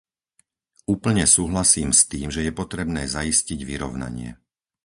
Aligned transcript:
Úplne 0.93 1.25
súhlasím 1.35 1.89
s 1.99 2.09
tým, 2.11 2.27
že 2.35 2.41
je 2.45 2.49
potrebné 2.61 3.03
zaistiť 3.15 3.59
vyrovnanie. 3.71 4.29